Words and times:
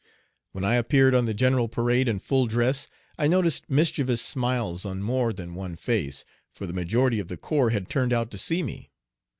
When 0.51 0.63
I 0.63 0.77
appeared 0.77 1.13
on 1.13 1.25
the 1.25 1.33
general 1.35 1.67
parade 1.67 2.07
in 2.07 2.17
full 2.17 2.47
dress, 2.47 2.87
I 3.19 3.27
noticed 3.27 3.69
mischievous 3.69 4.19
smiles 4.19 4.83
on 4.83 5.03
more 5.03 5.31
than 5.31 5.53
one 5.53 5.75
face, 5.75 6.25
for 6.51 6.65
the 6.65 6.73
majority 6.73 7.19
of 7.19 7.27
the 7.27 7.37
corps 7.37 7.69
had 7.69 7.87
turned 7.87 8.11
out 8.11 8.31
to 8.31 8.39
see 8.39 8.63
me. 8.63 8.89